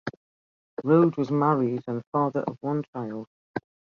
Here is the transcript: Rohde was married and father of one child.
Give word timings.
Rohde 0.83 1.15
was 1.15 1.29
married 1.29 1.83
and 1.87 2.01
father 2.11 2.39
of 2.47 2.57
one 2.61 2.81
child. 2.91 3.27